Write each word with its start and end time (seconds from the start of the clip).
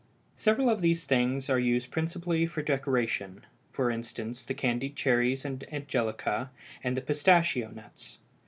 Several 0.35 0.67
of 0.67 0.81
these 0.81 1.03
things 1.03 1.47
are 1.47 1.59
used 1.59 1.91
principally 1.91 2.47
for 2.47 2.63
decoration; 2.63 3.45
for 3.71 3.91
instance, 3.91 4.43
the 4.43 4.55
candied 4.55 4.95
cherries 4.95 5.45
and 5.45 5.63
angelica 5.71 6.49
and 6.83 6.97
the 6.97 7.01
pistachio 7.01 7.69
nuts. 7.69 8.17